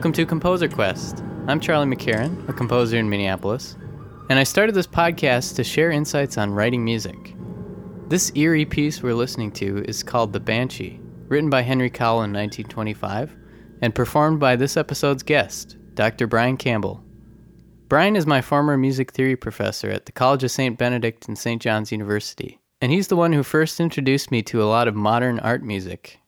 [0.00, 1.22] Welcome to Composer Quest.
[1.46, 3.76] I'm Charlie McCarran, a composer in Minneapolis,
[4.30, 7.36] and I started this podcast to share insights on writing music.
[8.08, 12.32] This eerie piece we're listening to is called The Banshee, written by Henry Cowell in
[12.32, 13.36] 1925
[13.82, 16.26] and performed by this episode's guest, Dr.
[16.26, 17.04] Brian Campbell.
[17.88, 20.78] Brian is my former music theory professor at the College of St.
[20.78, 21.60] Benedict and St.
[21.60, 25.38] John's University, and he's the one who first introduced me to a lot of modern
[25.40, 26.19] art music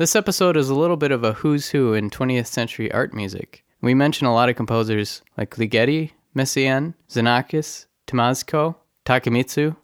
[0.00, 3.66] this episode is a little bit of a who's who in 20th century art music.
[3.82, 9.76] We mention a lot of composers like Ligeti, Messiaen, Xenakis, Tymoczko, Takemitsu,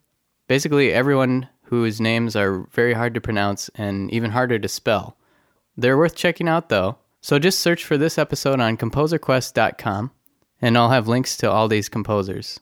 [0.48, 5.18] basically everyone whose names are very hard to pronounce and even harder to spell.
[5.76, 10.12] They're worth checking out though, so just search for this episode on composerquest.com
[10.62, 12.58] and I'll have links to all these composers.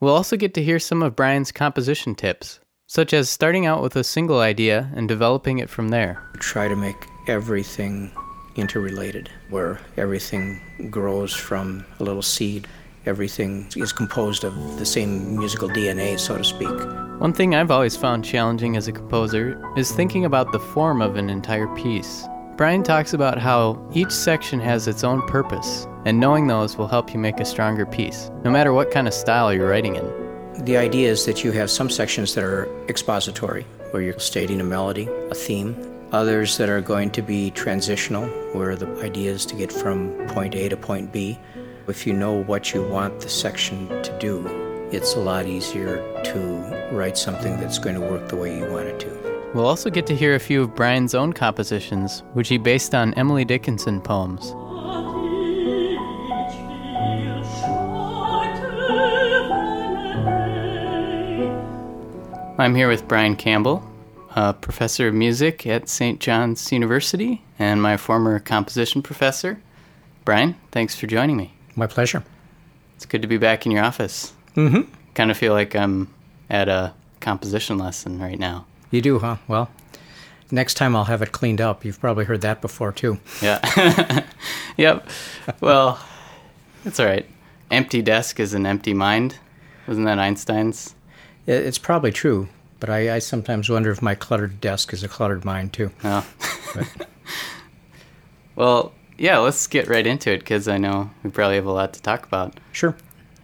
[0.00, 3.96] We'll also get to hear some of Brian's composition tips, such as starting out with
[3.96, 6.22] a single idea and developing it from there.
[6.38, 6.96] Try to make
[7.26, 8.10] everything
[8.56, 12.68] interrelated, where everything grows from a little seed.
[13.06, 16.70] Everything is composed of the same musical DNA, so to speak.
[17.20, 21.16] One thing I've always found challenging as a composer is thinking about the form of
[21.16, 22.26] an entire piece.
[22.56, 27.12] Brian talks about how each section has its own purpose, and knowing those will help
[27.12, 30.04] you make a stronger piece, no matter what kind of style you're writing in.
[30.60, 34.64] The idea is that you have some sections that are expository, where you're stating a
[34.64, 35.76] melody, a theme,
[36.12, 40.54] others that are going to be transitional, where the idea is to get from point
[40.54, 41.38] A to point B.
[41.88, 44.46] If you know what you want the section to do,
[44.90, 48.86] it's a lot easier to write something that's going to work the way you want
[48.86, 49.50] it to.
[49.54, 53.12] We'll also get to hear a few of Brian's own compositions, which he based on
[53.14, 54.54] Emily Dickinson poems.
[62.56, 63.82] I'm here with Brian Campbell,
[64.36, 66.20] a professor of music at St.
[66.20, 69.60] John's University and my former composition professor.
[70.24, 71.52] Brian, thanks for joining me.
[71.74, 72.22] My pleasure.
[72.94, 74.32] It's good to be back in your office.
[74.54, 74.82] Mm-hmm.
[75.14, 76.14] Kind of feel like I'm
[76.48, 78.66] at a composition lesson right now.
[78.92, 79.38] You do, huh?
[79.48, 79.68] Well,
[80.52, 81.84] next time I'll have it cleaned up.
[81.84, 83.18] You've probably heard that before, too.
[83.42, 84.24] Yeah.
[84.76, 85.08] yep.
[85.60, 85.98] Well,
[86.84, 87.28] it's all right.
[87.72, 89.38] Empty desk is an empty mind.
[89.88, 90.94] Wasn't that Einstein's?
[91.46, 92.48] It's probably true,
[92.80, 95.90] but I, I sometimes wonder if my cluttered desk is a cluttered mind too.
[96.02, 96.26] Oh.
[98.56, 101.92] well, yeah, let's get right into it because I know we probably have a lot
[101.94, 102.58] to talk about.
[102.72, 102.96] Sure.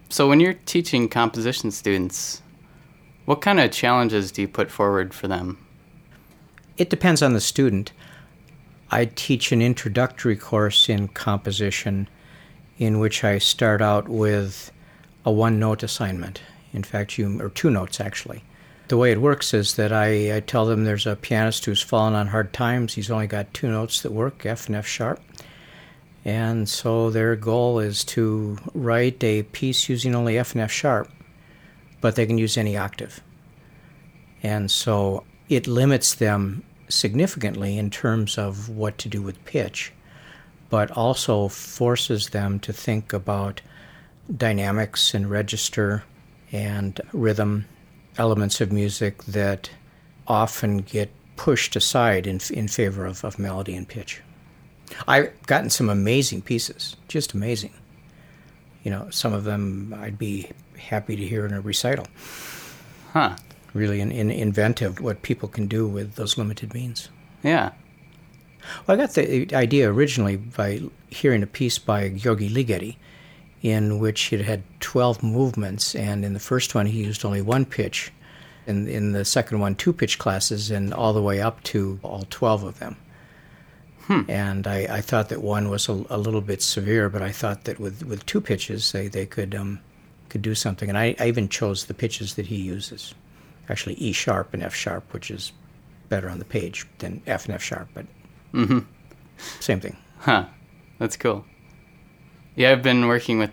[0.09, 2.41] So, when you're teaching composition students,
[3.25, 5.63] what kind of challenges do you put forward for them?
[6.77, 7.91] It depends on the student.
[8.89, 12.09] I teach an introductory course in composition
[12.77, 14.71] in which I start out with
[15.23, 16.41] a one note assignment
[16.73, 18.43] in fact, you or two notes actually.
[18.87, 22.13] The way it works is that I, I tell them there's a pianist who's fallen
[22.13, 22.93] on hard times.
[22.93, 25.21] He's only got two notes that work, F and F sharp.
[26.25, 31.09] And so their goal is to write a piece using only F and F sharp,
[32.01, 33.21] but they can use any octave.
[34.43, 39.93] And so it limits them significantly in terms of what to do with pitch,
[40.69, 43.61] but also forces them to think about
[44.35, 46.03] dynamics and register
[46.51, 47.65] and rhythm,
[48.17, 49.69] elements of music that
[50.27, 54.21] often get pushed aside in, in favor of, of melody and pitch.
[55.07, 57.73] I've gotten some amazing pieces, just amazing.
[58.83, 62.07] You know, some of them I'd be happy to hear in a recital.
[63.13, 63.35] Huh.
[63.73, 67.09] Really in, in inventive what people can do with those limited means.
[67.43, 67.71] Yeah.
[68.85, 72.97] Well, I got the idea originally by hearing a piece by György Ligeti
[73.61, 77.65] in which it had 12 movements, and in the first one he used only one
[77.65, 78.11] pitch,
[78.67, 82.25] and in the second one two pitch classes, and all the way up to all
[82.29, 82.97] 12 of them.
[84.07, 84.21] Hmm.
[84.27, 87.65] And I, I, thought that one was a, a, little bit severe, but I thought
[87.65, 89.79] that with, with two pitches they, they could um,
[90.29, 90.89] could do something.
[90.89, 93.13] And I, I even chose the pitches that he uses,
[93.69, 95.51] actually E sharp and F sharp, which is
[96.09, 98.05] better on the page than F and F sharp, but
[98.53, 98.79] mm-hmm.
[99.59, 99.95] same thing.
[100.19, 100.45] Huh,
[100.97, 101.45] that's cool.
[102.55, 103.51] Yeah, I've been working with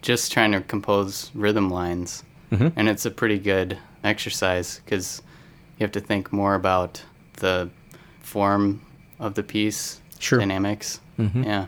[0.00, 2.68] just trying to compose rhythm lines, mm-hmm.
[2.76, 5.22] and it's a pretty good exercise because
[5.78, 7.02] you have to think more about
[7.34, 7.68] the
[8.20, 8.80] form
[9.18, 10.38] of the piece, sure.
[10.38, 11.00] dynamics.
[11.18, 11.42] Mm-hmm.
[11.42, 11.66] Yeah.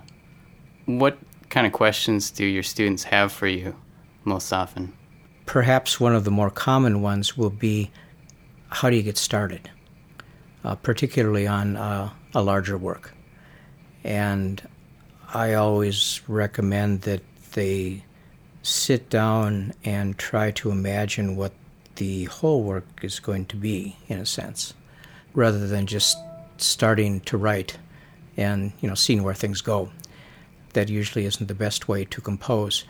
[0.87, 1.19] What
[1.49, 3.75] kind of questions do your students have for you
[4.25, 4.93] most often?
[5.47, 7.91] Perhaps one of the more common ones will be
[8.69, 9.69] how do you get started,
[10.65, 13.13] uh, particularly on uh, a larger work.
[14.05, 14.63] And
[15.33, 17.23] I always recommend that
[17.53, 18.03] they
[18.63, 21.53] sit down and try to imagine what
[21.97, 24.75] the whole work is going to be, in a sense,
[25.33, 26.17] rather than just
[26.57, 27.79] starting to write
[28.37, 29.91] and you know seeing where things go.
[30.73, 32.85] that usually isn't the best way to compose.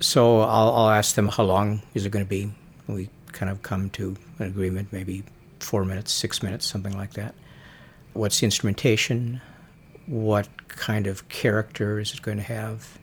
[0.00, 2.52] So I'll, I'll ask them how long is it going to be.
[2.88, 5.22] We kind of come to an agreement, maybe
[5.60, 7.34] four minutes, six minutes, something like that.
[8.12, 9.40] What's the instrumentation?
[10.06, 12.98] What kind of character is it going to have?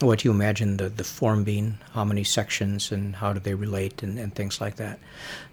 [0.00, 1.78] What do you imagine the, the form being?
[1.92, 4.98] How many sections and how do they relate and, and things like that?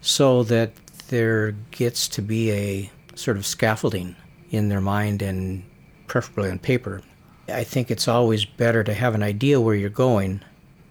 [0.02, 0.72] So that
[1.08, 4.16] there gets to be a sort of scaffolding
[4.50, 5.64] in their mind and
[6.06, 7.02] preferably on paper.
[7.48, 10.42] I think it's always better to have an idea where you're going,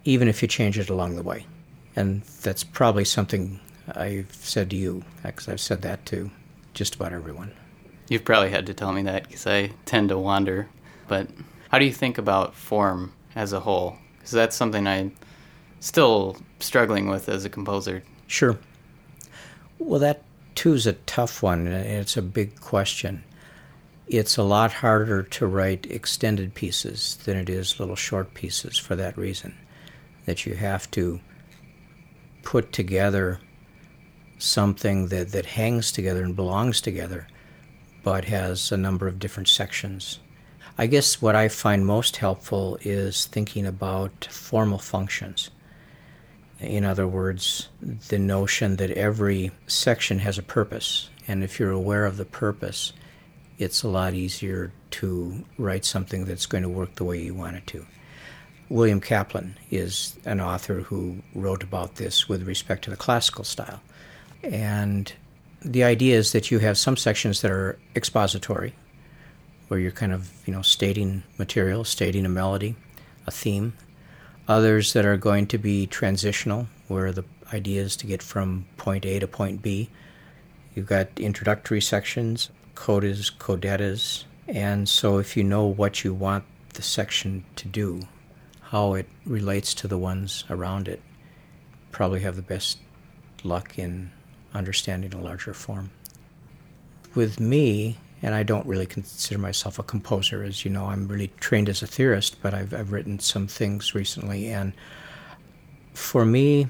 [0.06, 1.46] even if you change it along the way.
[1.96, 3.60] And that's probably something
[3.94, 6.32] I've said to you, because I've said that to
[6.74, 7.52] just about everyone.
[8.14, 10.68] You've probably had to tell me that because I tend to wander.
[11.08, 11.30] But
[11.70, 13.98] how do you think about form as a whole?
[14.20, 15.16] Because that's something I'm
[15.80, 18.04] still struggling with as a composer.
[18.28, 18.60] Sure.
[19.80, 20.22] Well, that
[20.54, 23.24] too is a tough one, it's a big question.
[24.06, 28.96] It's a lot harder to write extended pieces than it is little short pieces for
[28.96, 29.58] that reason.
[30.26, 31.20] That you have to
[32.44, 33.40] put together
[34.38, 37.28] something that, that hangs together and belongs together,
[38.04, 40.20] but has a number of different sections.
[40.78, 45.50] I guess what I find most helpful is thinking about formal functions.
[46.60, 52.06] In other words, the notion that every section has a purpose, and if you're aware
[52.06, 52.94] of the purpose,
[53.58, 57.58] it's a lot easier to write something that's going to work the way you want
[57.58, 57.86] it to.
[58.70, 63.82] William Caplin is an author who wrote about this with respect to the classical style.
[64.42, 65.14] And
[65.64, 68.74] the idea is that you have some sections that are expository,
[69.68, 72.76] where you're kind of, you know, stating material, stating a melody,
[73.26, 73.74] a theme.
[74.48, 77.24] Others that are going to be transitional, where the
[77.54, 79.90] idea is to get from point A to point B.
[80.76, 86.44] You've got introductory sections, codas, codettas, and so if you know what you want
[86.74, 88.02] the section to do,
[88.62, 91.02] how it relates to the ones around it,
[91.92, 92.80] probably have the best
[93.44, 94.12] luck in
[94.54, 95.92] understanding a larger form.
[97.16, 101.32] With me, and I don't really consider myself a composer, as you know, I'm really
[101.40, 104.74] trained as a theorist, but I've, I've written some things recently, and
[105.94, 106.68] for me,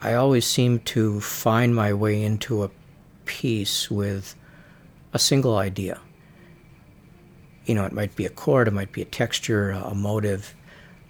[0.00, 2.70] I always seem to find my way into a
[3.24, 4.36] piece with
[5.12, 6.00] a single idea.
[7.66, 10.54] You know, it might be a chord, it might be a texture, a motive,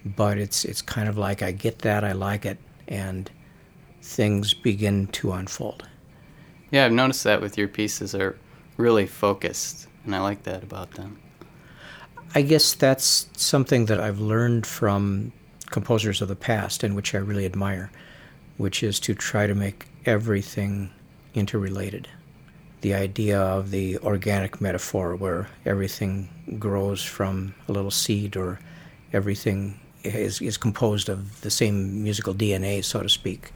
[0.03, 2.57] but it's it's kind of like I get that, I like it,
[2.87, 3.29] and
[4.01, 5.87] things begin to unfold.
[6.71, 8.37] Yeah, I've noticed that with your pieces are
[8.77, 11.19] really focused, and I like that about them.
[12.35, 15.31] I guess that's something that I've learned from
[15.71, 17.91] composers of the past and which I really admire,
[18.57, 20.91] which is to try to make everything
[21.33, 22.07] interrelated.
[22.81, 26.29] The idea of the organic metaphor where everything
[26.59, 28.59] grows from a little seed or
[29.11, 33.51] everything is, is composed of the same musical DNA, so to speak.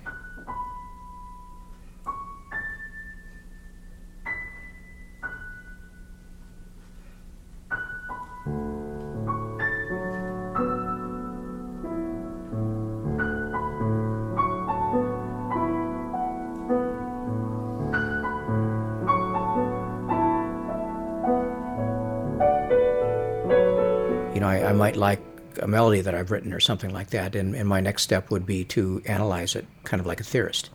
[24.44, 25.20] Know, I, I might like
[25.62, 28.46] a melody that I've written or something like that, and, and my next step would
[28.46, 30.70] be to analyze it, kind of like a theorist.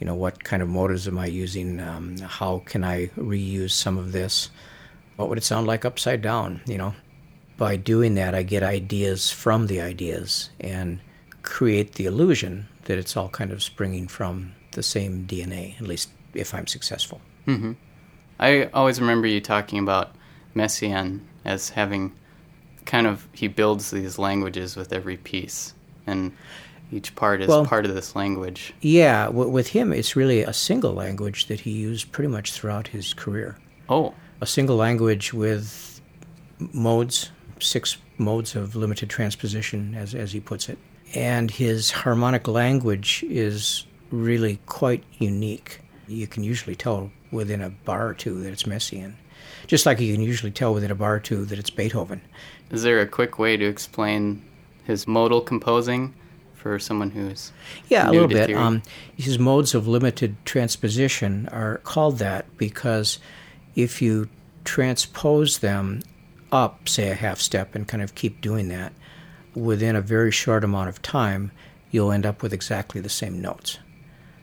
[0.00, 1.80] You know, what kind of motives am I using?
[1.80, 4.50] Um, how can I reuse some of this?
[5.16, 6.60] What would it sound like upside down?
[6.66, 6.94] You know,
[7.56, 11.00] by doing that, I get ideas from the ideas and
[11.42, 16.10] create the illusion that it's all kind of springing from the same DNA, at least
[16.34, 17.20] if I'm successful.
[17.46, 17.72] Mm-hmm.
[18.38, 20.14] I always remember you talking about
[20.54, 22.12] Messiaen as having
[22.88, 25.74] kind of he builds these languages with every piece,
[26.06, 26.32] and
[26.90, 28.72] each part is Well- part of this language.
[28.80, 32.88] Yeah, w- with him, it's really a single language that he used pretty much throughout
[32.88, 33.56] his career.
[33.88, 36.00] Oh, A single language with
[36.72, 37.30] modes,
[37.60, 40.78] six modes of limited transposition, as, as he puts it.
[41.14, 45.80] And his harmonic language is really quite unique.
[46.06, 49.14] You can usually tell within a bar or two that it's Messiaen,
[49.66, 52.20] just like you can usually tell within a bar or two that it's Beethoven.
[52.70, 54.42] is there a quick way to explain
[54.84, 56.14] his modal composing
[56.54, 57.52] for someone who's
[57.88, 58.52] Yeah, a little bit.
[58.52, 58.82] Um,
[59.16, 63.18] his modes of limited transposition are called that because
[63.74, 64.28] if you
[64.64, 66.02] transpose them
[66.50, 68.92] up, say, a half step, and kind of keep doing that,
[69.54, 71.52] within a very short amount of time,
[71.90, 73.78] you'll end up with exactly the same notes.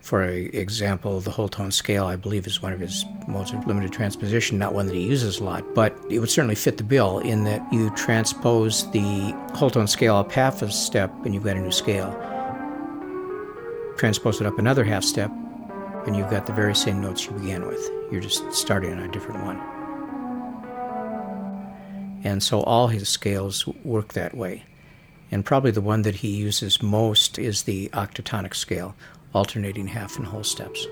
[0.05, 3.91] For example, the whole tone scale, I believe, is one of his modes of limited
[3.91, 7.17] transposition, not one that he uses a lot, but it would certainly fit the bill
[7.17, 11.57] in that you transpose the whole tone scale up half a step and you've got
[11.57, 12.11] a new scale.
[13.97, 15.31] Transpose it up another half step
[16.05, 17.89] and you've got the very same notes you began with.
[18.11, 19.57] You're just starting on a different one.
[22.23, 24.65] And so all his scales work that way.
[25.31, 28.95] And probably the one that he uses most is the octatonic scale,
[29.35, 30.87] alternating half and whole steps.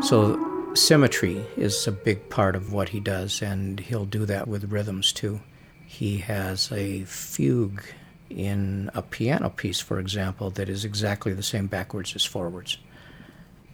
[0.00, 4.72] So, symmetry is a big part of what he does, and he'll do that with
[4.72, 5.40] rhythms too.
[5.86, 7.82] He has a fugue
[8.30, 12.78] in a piano piece, for example, that is exactly the same backwards as forwards.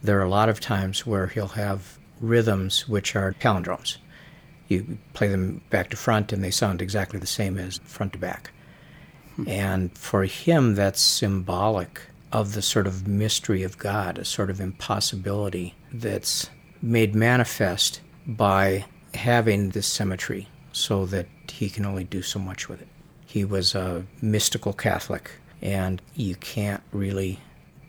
[0.01, 3.97] There are a lot of times where he'll have rhythms which are palindromes.
[4.67, 8.19] You play them back to front, and they sound exactly the same as front to
[8.19, 8.51] back.
[9.47, 14.59] And for him, that's symbolic of the sort of mystery of God, a sort of
[14.59, 16.49] impossibility that's
[16.81, 22.81] made manifest by having this symmetry so that he can only do so much with
[22.81, 22.87] it.
[23.25, 27.39] He was a mystical Catholic, and you can't really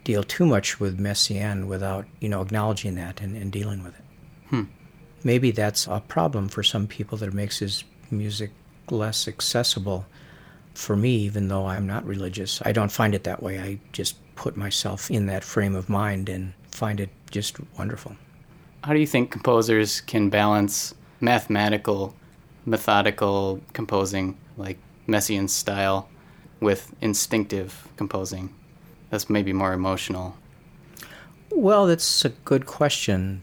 [0.05, 4.05] deal too much with Messiaen without, you know, acknowledging that and, and dealing with it.
[4.51, 4.63] Hmm.
[5.23, 8.51] Maybe that's a problem for some people that makes his music
[8.91, 10.05] less accessible
[10.75, 13.59] for me, even though I'm not religious, I don't find it that way.
[13.61, 18.17] I just put myself in that frame of mind and find it just wonderful.
[18.83, 22.15] How do you think composers can balance mathematical,
[22.67, 24.79] methodical composing, like
[25.09, 26.09] Messiaen style,
[26.61, 28.55] with instinctive composing?
[29.11, 30.37] That's maybe more emotional.
[31.51, 33.43] Well, that's a good question.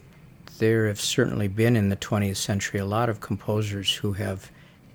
[0.59, 4.51] There have certainly been in the 20th century a lot of composers who have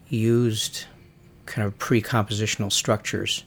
[0.09, 0.85] used
[1.46, 3.44] kind of pre compositional structures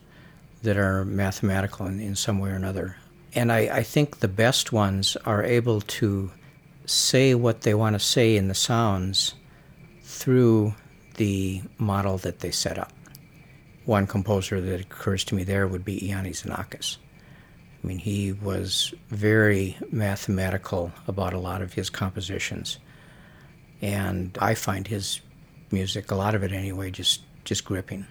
[0.63, 2.97] that are mathematical in, in some way or another.
[3.33, 6.31] And I, I think the best ones are able to
[6.85, 9.35] say what they want to say in the sounds
[10.03, 10.73] through
[11.15, 12.91] the model that they set up.
[13.85, 16.97] One composer that occurs to me there would be Iannis Xenakis.
[17.83, 22.79] I mean, he was very mathematical about a lot of his compositions.
[23.81, 25.21] And I find his
[25.71, 28.05] music, a lot of it anyway, just just gripping.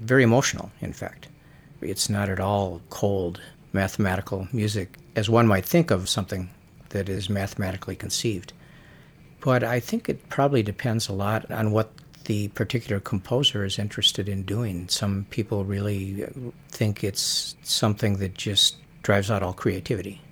[0.00, 1.26] Very emotional, in fact.
[1.80, 3.40] It's not at all cold
[3.72, 6.48] mathematical music, as one might think of something
[6.90, 8.52] that is mathematically conceived.
[9.40, 11.90] But I think it probably depends a lot on what
[12.26, 14.88] the particular composer is interested in doing.
[14.88, 16.28] Some people really uh,
[16.68, 20.22] think it's something that just drives out all creativity.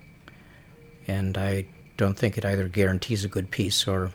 [1.05, 1.65] And I
[1.97, 4.11] don't think it either guarantees a good piece or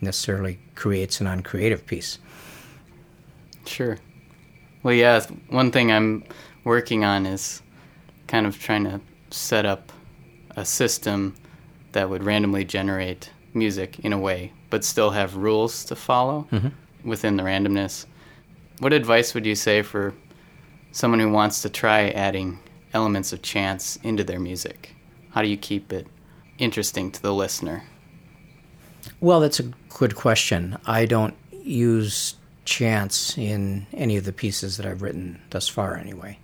[0.00, 2.20] necessarily creates an uncreative piece.
[3.68, 3.98] Sure.
[4.82, 6.24] Well, yeah, one thing I'm
[6.64, 7.62] working on is
[8.26, 9.92] kind of trying to set up
[10.56, 11.34] a system
[11.92, 16.68] that would randomly generate music in a way, but still have rules to follow mm-hmm.
[17.08, 18.06] within the randomness.
[18.78, 20.14] What advice would you say for
[20.92, 22.58] someone who wants to try adding
[22.94, 24.94] elements of chance into their music?
[25.30, 26.06] How do you keep it
[26.58, 27.84] interesting to the listener?
[29.20, 30.78] Well, that's a good question.
[30.86, 32.34] I don't use
[32.68, 36.38] chance in any of the pieces that I've written thus far, anyway.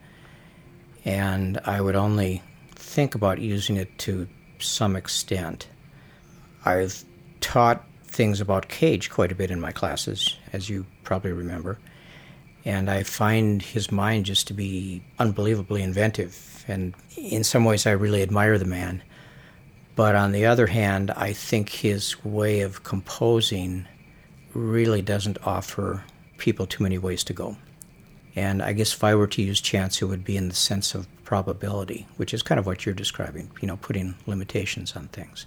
[1.04, 4.26] And I would only think about using it to
[4.58, 5.68] some extent.
[6.64, 7.04] I've
[7.40, 11.78] taught things about Cage quite a bit in my classes, as you probably remember.
[12.64, 16.64] And I find his mind just to be unbelievably inventive.
[16.66, 19.02] And in some ways, I really admire the man.
[19.94, 23.86] But on the other hand, I think his way of composing
[24.54, 26.02] really doesn't offer
[26.38, 27.56] people too many ways to go.
[28.36, 30.94] And I guess if I were to use chance, it would be in the sense
[30.94, 35.46] of probability, which is kind of what you're describing, you know, putting limitations on things.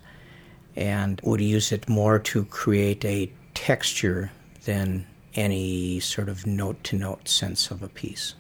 [0.75, 4.31] And would use it more to create a texture
[4.65, 8.35] than any sort of note to note sense of a piece.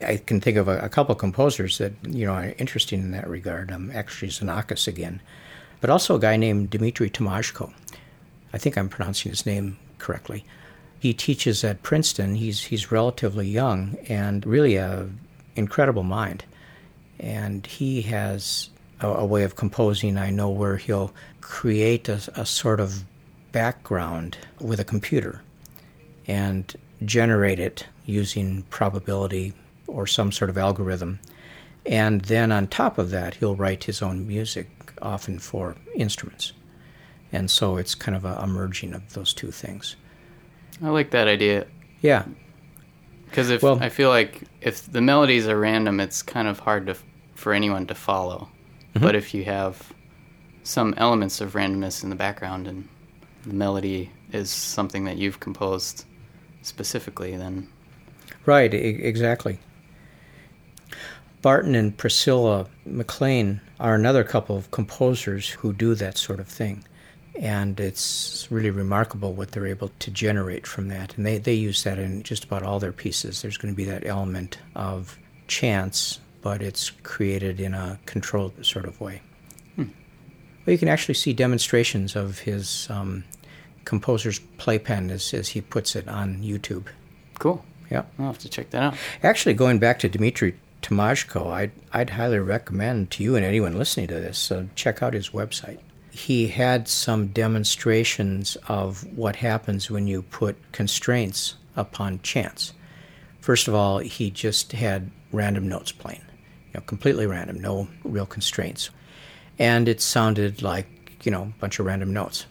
[0.00, 3.12] I can think of a, a couple of composers that, you know, are interesting in
[3.12, 3.72] that regard.
[3.72, 5.22] Um, actually, Xenakis again,
[5.80, 7.72] but also a guy named Dmitri Tymoczko.
[8.52, 10.44] I think I'm pronouncing his name correctly.
[10.98, 12.34] He teaches at Princeton.
[12.34, 15.08] He's he's relatively young and really a
[15.54, 16.44] incredible mind.
[17.18, 20.18] And he has a, a way of composing.
[20.18, 23.04] I know where he'll create a, a sort of
[23.52, 25.42] background with a computer
[26.26, 26.74] and
[27.04, 29.52] generate it using probability
[29.86, 31.18] or some sort of algorithm.
[31.84, 34.68] And then on top of that, he'll write his own music,
[35.00, 36.52] often for instruments.
[37.32, 39.96] And so it's kind of a, a merging of those two things.
[40.82, 41.66] I like that idea.
[42.00, 42.24] Yeah.
[43.26, 46.86] Because if well, I feel like if the melodies are random, it's kind of hard
[46.86, 46.96] to
[47.34, 48.48] for anyone to follow.
[48.94, 49.04] Mm-hmm.
[49.04, 49.92] But if you have
[50.62, 52.88] some elements of randomness in the background and
[53.44, 56.04] the melody is something that you've composed
[56.62, 57.68] specifically, then
[58.44, 59.58] Right, e- exactly.
[61.42, 66.84] Barton and Priscilla McLean are another couple of composers who do that sort of thing.
[67.40, 71.16] And it's really remarkable what they're able to generate from that.
[71.16, 73.42] And they, they use that in just about all their pieces.
[73.42, 78.86] There's going to be that element of chance, but it's created in a controlled sort
[78.86, 79.20] of way.
[80.66, 83.22] Well, you can actually see demonstrations of his um,
[83.84, 86.86] composer's playpen, as, as he puts it, on YouTube.
[87.38, 87.64] cool.
[87.88, 88.02] Yeah.
[88.18, 88.94] I'll have to check that out.
[89.22, 94.08] Actually, going back to Dmitri Tymoczko, I'd, I'd highly recommend to you and anyone listening
[94.08, 95.78] to this, uh, check out his website.
[96.16, 102.72] He had some demonstrations of what happens when you put constraints upon chance.
[103.40, 106.22] First of all, he just had random notes playing,
[106.72, 108.88] you know, completely random, no real constraints.
[109.58, 110.86] And it sounded like,
[111.22, 112.46] you know, a bunch of random notes.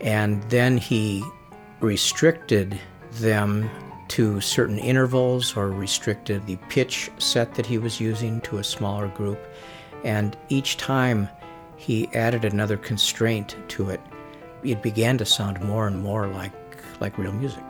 [0.00, 1.22] And then he
[1.78, 2.80] restricted
[3.12, 3.70] them
[4.08, 9.06] to certain intervals or restricted the pitch set that he was using to a smaller
[9.08, 9.38] group.
[10.04, 11.28] And each time
[11.76, 14.00] he added another constraint to it,
[14.62, 16.52] it began to sound more and more like,
[17.00, 17.62] like real music.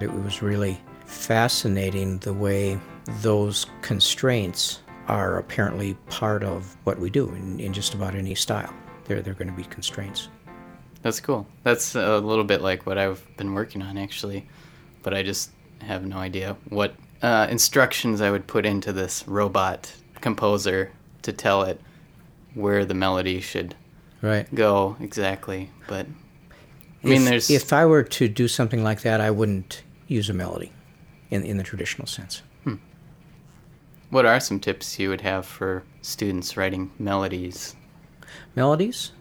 [0.00, 2.78] It was really fascinating the way
[3.20, 8.72] those constraints are apparently part of what we do in, in just about any style.
[9.04, 10.28] They're, they're going to be constraints.
[11.02, 11.46] That's cool.
[11.62, 14.46] That's a little bit like what I've been working on actually,
[15.02, 15.50] but I just
[15.82, 21.62] have no idea what uh, instructions I would put into this robot composer to tell
[21.62, 21.80] it
[22.54, 23.74] where the melody should
[24.22, 24.52] Right.
[24.54, 25.70] go exactly.
[25.86, 26.06] But
[27.04, 30.28] I mean, if, there's if I were to do something like that, I wouldn't use
[30.28, 30.72] a melody
[31.30, 32.42] in, in the traditional sense.
[34.10, 37.76] what are some tips you would have for students writing melodies?
[38.56, 39.12] Melodies,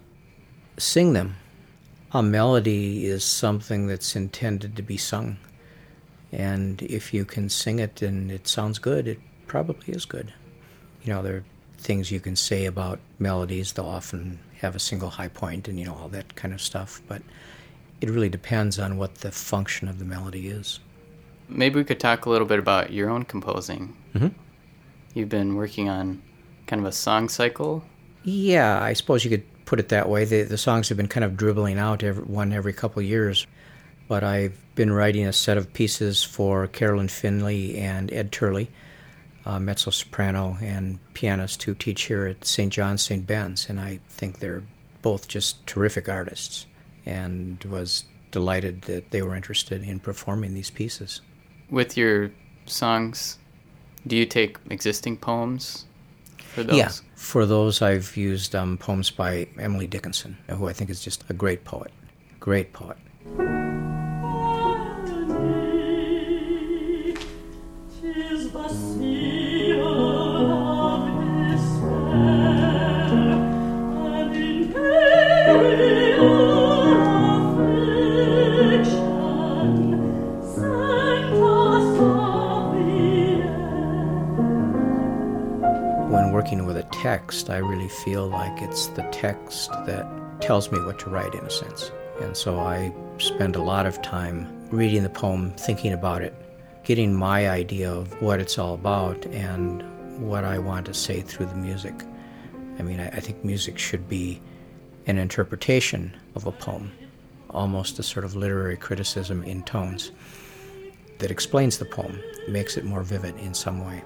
[0.78, 1.36] sing them.
[2.14, 5.38] A melody is something that's intended to be sung.
[6.32, 10.34] And if you can sing it and it sounds good, it probably is good.
[11.04, 11.44] You know, there are
[11.78, 13.74] things you can say about melodies.
[13.74, 17.02] They'll often have a single high point and, you know, all that kind of stuff.
[17.08, 17.22] But
[18.02, 20.80] it really depends on what the function of the melody is.
[21.48, 23.96] Maybe we could talk a little bit about your own composing.
[24.14, 24.34] Mhm.
[25.14, 26.22] You've been working on
[26.68, 27.84] kind of a song cycle.
[28.24, 30.26] Yeah, I suppose you could put it that way.
[30.26, 33.48] The, the songs have been kind of dribbling out every, one every couple of years.
[34.08, 38.70] But I've been writing a set of pieces for Carolyn Finley and Ed Turley,
[39.46, 42.72] uh, mezzo soprano and pianist who teach here at St.
[42.72, 43.26] John's St.
[43.26, 43.70] Ben's.
[43.70, 44.64] And I think they're
[45.02, 46.66] both just terrific artists
[47.06, 51.22] and was delighted that they were interested in performing these pieces.
[51.70, 52.32] With your
[52.66, 53.38] songs,
[54.06, 55.86] do you take existing poems
[56.38, 56.78] for those?
[56.78, 61.24] Yeah, for those I've used um, poems by Emily Dickinson, who I think is just
[61.30, 61.92] a great poet.
[62.40, 62.98] Great poet.
[87.28, 90.08] Text, I really feel like it's the text that
[90.40, 91.92] tells me what to write in a sense.
[92.22, 96.34] And so I spend a lot of time reading the poem, thinking about it,
[96.86, 99.84] getting my idea of what it's all about and
[100.26, 101.96] what I want to say through the music.
[102.80, 104.42] I mean, I, I think music should be
[105.06, 106.94] an interpretation of a poem,
[107.50, 110.14] almost a sort of literary criticism in tones
[111.18, 114.02] that explains the poem, makes it more vivid in some way.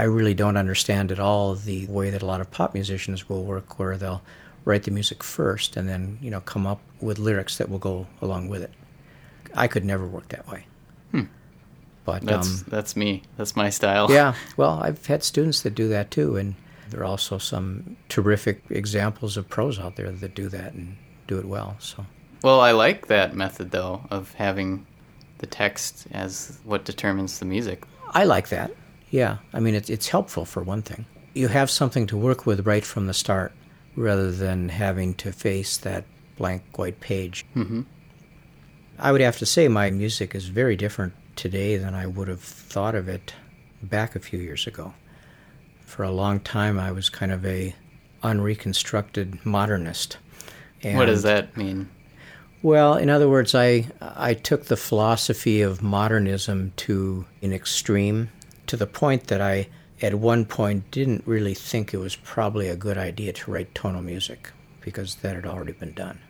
[0.00, 3.44] I really don't understand at all the way that a lot of pop musicians will
[3.44, 4.22] work, where they'll
[4.64, 8.06] write the music first and then you know come up with lyrics that will go
[8.22, 8.72] along with it.
[9.54, 10.66] I could never work that way.
[12.04, 13.22] But That's um, that's me.
[13.36, 14.10] That's my style.
[14.10, 16.54] yeah, well, I've had students that do that too, and
[16.88, 21.38] there are also some terrific examples of pros out there that do that and do
[21.38, 21.76] it well.
[21.78, 22.06] So
[22.42, 24.86] Well, I like that method though of having
[25.38, 27.84] the text as what determines the music.
[28.12, 28.72] I like that.
[29.10, 31.04] Yeah, I mean, it's it's helpful for one thing.
[31.34, 33.52] You have something to work with right from the start,
[33.96, 36.04] rather than having to face that
[36.36, 37.44] blank white page.
[37.54, 37.82] hmm
[38.98, 42.42] I would have to say my music is very different today than I would have
[42.42, 43.32] thought of it
[43.82, 44.92] back a few years ago.
[45.86, 47.74] For a long time, I was kind of a
[48.22, 50.18] unreconstructed modernist.
[50.82, 51.88] what does that mean?
[52.62, 58.28] Well, in other words, I I took the philosophy of modernism to an extreme,
[58.70, 59.66] to the point that I,
[60.00, 64.00] at one point, didn't really think it was probably a good idea to write tonal
[64.00, 66.20] music because that had already been done.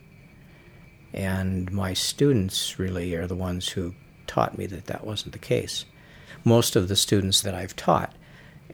[1.13, 3.95] And my students really are the ones who
[4.27, 5.85] taught me that that wasn't the case.
[6.43, 8.15] Most of the students that I've taught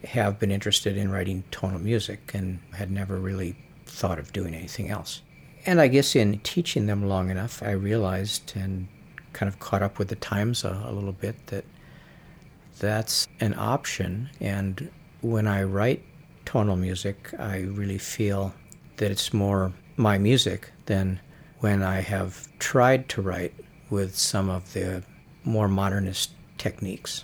[0.05, 4.89] have been interested in writing tonal music and had never really thought of doing anything
[4.89, 5.21] else.
[5.65, 8.87] And I guess in teaching them long enough, I realized and
[9.33, 11.65] kind of caught up with the times a, a little bit that
[12.79, 14.29] that's an option.
[14.39, 14.89] And
[15.21, 16.03] when I write
[16.45, 18.53] tonal music, I really feel
[18.97, 21.19] that it's more my music than
[21.59, 23.53] when I have tried to write
[23.89, 25.03] with some of the
[25.43, 27.23] more modernist techniques.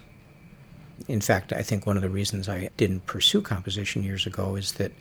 [1.07, 4.73] In fact, I think one of the reasons I didn't pursue composition years ago is
[4.73, 4.91] that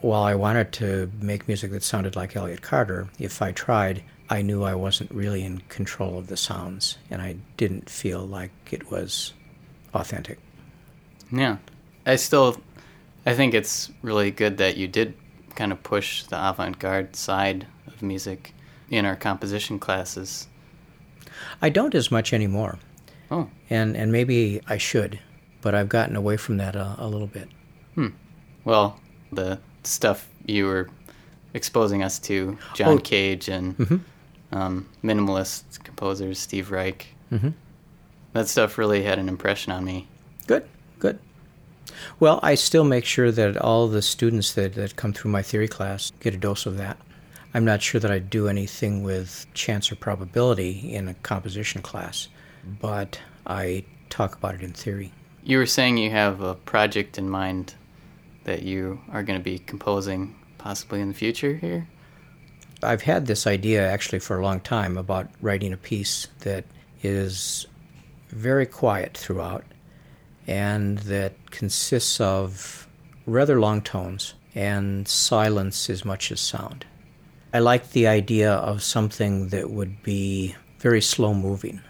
[0.00, 4.42] while I wanted to make music that sounded like Elliott Carter, if I tried, I
[4.42, 8.90] knew I wasn't really in control of the sounds, and I didn't feel like it
[8.90, 9.32] was
[9.94, 10.38] authentic.
[11.32, 11.56] Yeah.
[12.06, 12.60] I still
[13.26, 15.14] I think it's really good that you did
[15.54, 18.52] kind of push the avant-garde side of music
[18.90, 20.46] in our composition classes.
[21.62, 22.78] I don't as much anymore,
[23.30, 25.18] Oh, and, and maybe I should,
[25.62, 27.48] but I've gotten away from that a, a little bit.
[27.94, 28.08] Hmm.
[28.64, 29.00] well,
[29.32, 30.88] the stuff you were
[31.54, 32.98] exposing us to, John Oh.
[32.98, 34.00] Cage and Mhm.
[34.52, 37.06] um, minimalist composers, Steve Reich.
[37.32, 37.54] Mhm.
[38.34, 40.08] That stuff really had an impression on me.
[40.46, 40.68] Good,
[40.98, 41.18] good.
[42.18, 45.68] Well, I still make sure that all the students that, that come through my theory
[45.68, 46.98] class get a dose of that.
[47.54, 52.26] I'm not sure that I do anything with chance or probability in a composition class,
[52.80, 55.12] but I talk about it in theory.
[55.44, 57.74] You were saying you have a project in mind
[58.42, 61.86] that you are going to be composing possibly in the future here.
[62.82, 66.64] I've had this idea actually for a long time about writing a piece that
[67.02, 67.66] is
[68.34, 69.64] very quiet throughout
[70.46, 72.86] and that consists of
[73.26, 76.84] rather long tones and silence as much as sound.
[77.52, 81.80] I like the idea of something that would be very slow moving,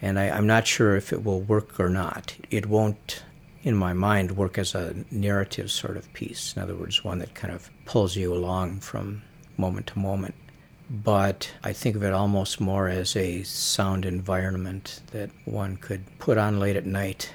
[0.00, 2.34] and I, I'm not sure if it will work or not.
[2.50, 3.22] It won't,
[3.62, 6.56] in my mind, work as a narrative sort of piece.
[6.56, 9.22] In other words, one that kind of pulls you along from
[9.56, 10.34] moment to moment.
[10.94, 16.36] But I think of it almost more as a sound environment that one could put
[16.36, 17.32] on late at night.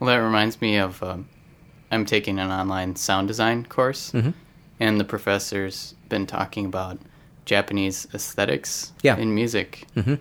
[0.00, 1.28] Well, that reminds me of um,
[1.92, 4.34] I'm taking an online sound design course, Mhm.
[4.80, 6.98] and the professor's been talking about
[7.44, 9.16] Japanese aesthetics Yeah.
[9.16, 10.18] in music, Mhm.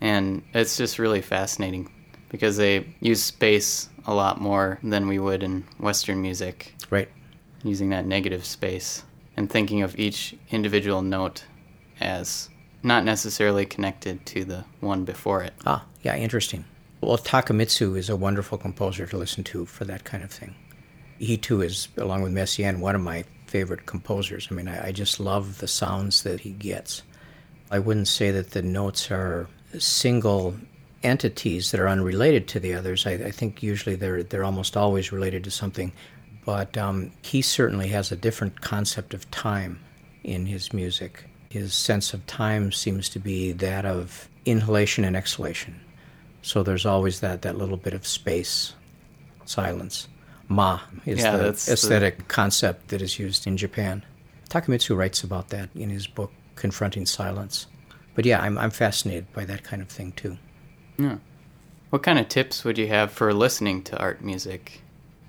[0.00, 1.88] and it's just really fascinating
[2.28, 7.08] because they use space a lot more than we would in Western music, Right.
[7.62, 9.04] using that negative space
[9.36, 11.44] and thinking of each individual note
[12.02, 12.48] as
[12.82, 15.54] not necessarily connected to the one before it.
[15.64, 16.64] Ah, yeah, interesting.
[17.00, 20.54] Well, Takemitsu is a wonderful composer to listen to for that kind of thing.
[21.18, 24.48] He too is, along with Messiaen, one of my favorite composers.
[24.50, 27.02] I mean, I, I just love the sounds that he gets.
[27.70, 30.54] I wouldn't say that the notes are single
[31.02, 33.06] entities that are unrelated to the others.
[33.06, 35.92] I, I think usually they're they're almost always related to something.
[36.44, 39.78] But um, he certainly has a different concept of time
[40.24, 41.24] in his music.
[41.52, 45.78] His sense of time seems to be that of inhalation and exhalation.
[46.40, 48.74] So there's always that, that little bit of space,
[49.44, 50.08] silence.
[50.48, 54.02] Ma is Yeah, the that's the- aesthetic concept that is used in Japan.
[54.48, 57.66] Takemitsu writes about that in his book Confronting Silence.
[58.14, 60.38] But yeah, I'm, I'm fascinated by that kind of thing too.
[60.98, 61.18] Yeah.
[61.90, 64.80] What kind of tips would you have for listening to art music?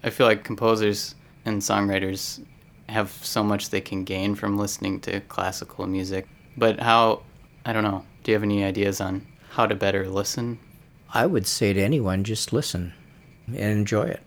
[0.04, 2.42] I feel like composers and songwriters
[2.90, 6.28] have so much they can gain from listening to classical music.
[6.58, 7.24] But how,
[7.66, 10.60] I don't know, do you have any ideas on how to better listen?
[11.14, 12.94] I would say to anyone, just listen
[13.48, 14.22] and enjoy it.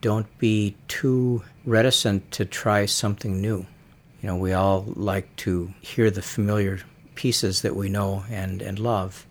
[0.00, 3.66] Don't be too reticent to try something new.
[4.20, 6.80] You know, we all like to hear the familiar
[7.14, 9.26] pieces that we know and, and love,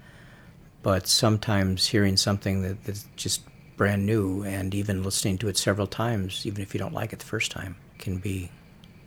[0.81, 3.41] but sometimes hearing something that, that's just
[3.75, 7.19] brand new and even listening to it several times, even if you don't like it
[7.19, 8.51] the first time, can be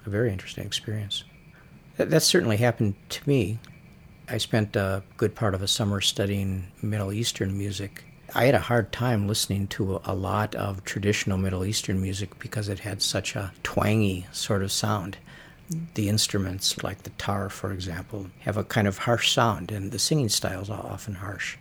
[0.07, 1.23] a very interesting experience.
[1.99, 3.59] That, that certainly happened to me.
[4.29, 8.05] I spent a good part of a summer studying Middle Eastern music.
[8.35, 12.69] I had a hard time listening to a lot of traditional Middle Eastern music because
[12.69, 15.19] it had such a twangy sort of sound.
[15.95, 19.99] The instruments, like the tar, for example, have a kind of harsh sound, and the
[19.99, 21.59] singing styles are often harsh.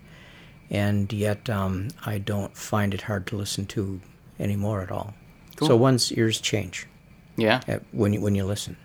[0.70, 4.00] And yet, um, I don't find it hard to listen to
[4.40, 5.14] anymore at all.
[5.60, 5.80] So Cool.
[5.80, 6.88] one's ears change
[7.38, 7.62] Yeah.
[7.68, 8.78] uh, when you, when you listen.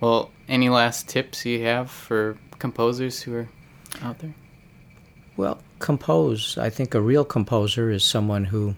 [0.00, 3.48] Well, any last tips you have for composers who are
[4.02, 4.34] out there?
[5.36, 6.56] Well, compose.
[6.58, 8.74] I think a real composer is someone who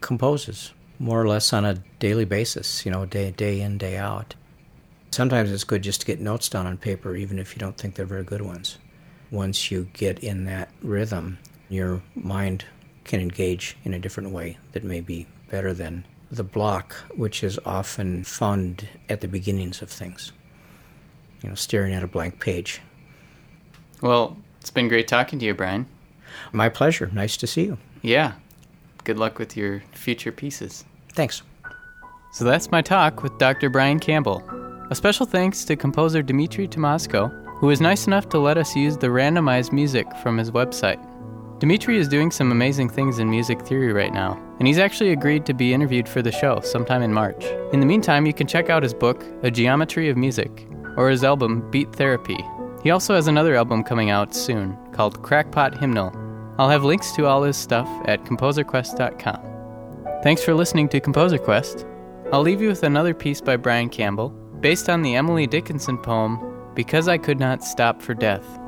[0.00, 4.34] composes more or less on a daily basis, you know, day day in, day out.
[5.10, 7.94] Sometimes it's good just to get notes down on paper, even if you don't think
[7.94, 8.78] they're very good ones.
[9.30, 12.64] Once you get in that rhythm, your mind
[13.04, 17.60] can engage in a different way that may be better than the block, which is
[17.66, 20.32] often found at the beginnings of things.
[21.42, 22.80] You know, staring at a blank page.
[24.00, 25.86] Well, it's been great talking to you, Brian.
[26.52, 27.10] My pleasure.
[27.12, 27.78] Nice to see you.
[28.00, 28.32] Yeah.
[29.04, 30.84] Good luck with your future pieces.
[31.12, 31.42] Thanks.
[32.32, 33.68] So that's my talk with Dr.
[33.68, 34.42] Brian Campbell.
[34.90, 38.96] A special thanks to composer Dmitri Tymoczko, who was nice enough to let us use
[38.96, 41.00] the randomized music from his website.
[41.62, 45.46] Dmitri is doing some amazing things in music theory right now, and he's actually agreed
[45.46, 47.44] to be interviewed for the show sometime in March.
[47.72, 51.22] In the meantime, you can check out his book, A Geometry of Music, or his
[51.22, 52.44] album, Beat Therapy.
[52.82, 56.12] He also has another album coming out soon called Crackpot Hymnal.
[56.58, 60.20] I'll have links to all his stuff at composerquest.com.
[60.24, 61.86] Thanks for listening to Composer Quest.
[62.32, 66.72] I'll leave you with another piece by Brian Campbell, based on the Emily Dickinson poem,
[66.74, 68.58] Because I Could Not Stop for Death.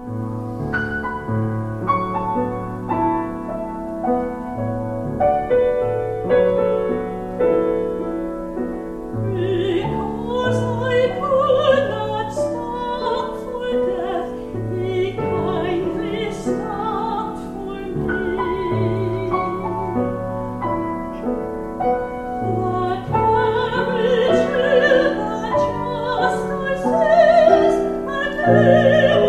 [28.75, 29.24] And